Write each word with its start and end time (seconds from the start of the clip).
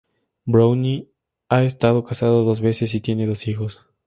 Browne 0.47 1.09
ha 1.47 1.61
estado 1.61 2.03
casado 2.03 2.43
dos 2.43 2.59
veces 2.59 2.95
y 2.95 3.01
tiene 3.01 3.27
dos 3.27 3.47
hijos. 3.47 3.81